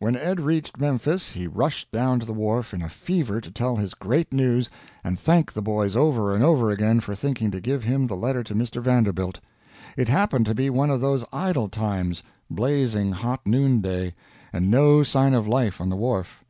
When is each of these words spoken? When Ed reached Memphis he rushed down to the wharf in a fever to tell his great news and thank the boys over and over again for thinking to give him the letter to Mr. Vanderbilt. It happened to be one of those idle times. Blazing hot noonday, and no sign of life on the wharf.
When 0.00 0.16
Ed 0.16 0.38
reached 0.38 0.78
Memphis 0.78 1.30
he 1.30 1.46
rushed 1.46 1.90
down 1.90 2.20
to 2.20 2.26
the 2.26 2.34
wharf 2.34 2.74
in 2.74 2.82
a 2.82 2.90
fever 2.90 3.40
to 3.40 3.50
tell 3.50 3.76
his 3.76 3.94
great 3.94 4.30
news 4.30 4.68
and 5.02 5.18
thank 5.18 5.50
the 5.50 5.62
boys 5.62 5.96
over 5.96 6.34
and 6.34 6.44
over 6.44 6.68
again 6.70 7.00
for 7.00 7.14
thinking 7.14 7.50
to 7.52 7.58
give 7.58 7.82
him 7.82 8.06
the 8.06 8.14
letter 8.14 8.44
to 8.44 8.54
Mr. 8.54 8.82
Vanderbilt. 8.82 9.40
It 9.96 10.10
happened 10.10 10.44
to 10.44 10.54
be 10.54 10.68
one 10.68 10.90
of 10.90 11.00
those 11.00 11.24
idle 11.32 11.70
times. 11.70 12.22
Blazing 12.50 13.12
hot 13.12 13.46
noonday, 13.46 14.14
and 14.52 14.70
no 14.70 15.02
sign 15.02 15.32
of 15.32 15.48
life 15.48 15.80
on 15.80 15.88
the 15.88 15.96
wharf. 15.96 16.44